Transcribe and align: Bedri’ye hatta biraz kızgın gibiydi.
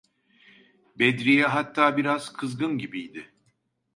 Bedri’ye 0.99 1.47
hatta 1.47 1.97
biraz 1.97 2.33
kızgın 2.33 2.77
gibiydi. 2.77 3.33